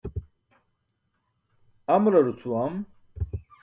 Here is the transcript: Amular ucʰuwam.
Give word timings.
Amular 1.95 2.25
ucʰuwam. 2.31 2.73